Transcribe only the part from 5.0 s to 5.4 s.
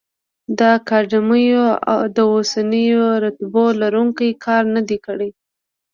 کړی.